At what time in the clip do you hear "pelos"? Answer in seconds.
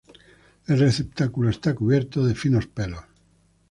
2.65-3.03